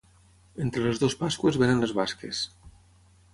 Entre 0.63 0.85
les 0.85 1.01
dues 1.03 1.15
Pasqües 1.19 1.59
venen 1.65 1.85
les 1.85 1.95
basques. 2.01 2.41